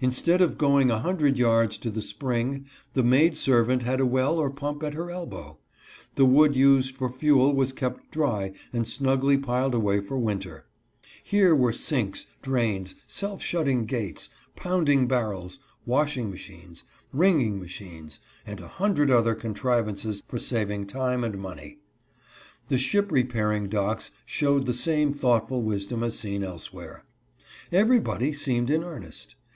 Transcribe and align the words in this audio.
Instead 0.00 0.40
of 0.42 0.58
going 0.58 0.90
a 0.90 0.98
hundred 0.98 1.38
yards 1.38 1.78
to 1.78 1.88
the 1.88 2.02
spring, 2.02 2.66
the 2.94 3.04
maid 3.04 3.36
servant 3.36 3.84
had 3.84 4.00
a 4.00 4.06
well 4.06 4.36
or 4.40 4.50
pump 4.50 4.82
at 4.82 4.94
her 4.94 5.12
elbow. 5.12 5.56
The 6.16 6.24
wood 6.24 6.56
used 6.56 6.96
for 6.96 7.08
fuel 7.08 7.54
was 7.54 7.72
kept 7.72 8.10
dry 8.10 8.50
and 8.72 8.88
snugly 8.88 9.38
piled 9.38 9.72
away 9.74 10.00
for 10.00 10.18
winter. 10.18 10.66
Here 11.22 11.54
were 11.54 11.72
sinks, 11.72 12.26
drains, 12.42 12.96
self 13.06 13.40
shut 13.40 13.66
ting 13.66 13.84
gates, 13.86 14.28
pounding 14.56 15.06
barrels, 15.06 15.60
washing 15.86 16.28
machines, 16.28 16.82
wringing 17.12 17.60
258 17.60 17.60
LIFE 17.60 17.92
IN 17.92 18.00
NEW 18.02 18.08
BEDFORD. 18.08 18.16
machines, 18.16 18.20
and 18.44 18.60
a 18.60 18.74
hundred 18.82 19.10
other 19.12 19.34
contrivances 19.36 20.22
for 20.26 20.40
saving 20.40 20.88
time 20.88 21.22
and 21.22 21.38
money. 21.38 21.78
The 22.66 22.78
ship 22.78 23.12
repairing 23.12 23.68
docks 23.68 24.10
showed 24.26 24.66
the 24.66 24.74
same 24.74 25.12
thoughtful 25.12 25.62
wisdom 25.62 26.02
as 26.02 26.18
seen 26.18 26.42
elsewhere. 26.42 27.04
Everybody 27.70 28.32
seemed 28.32 28.68
in 28.68 28.82
earnest. 28.82 29.36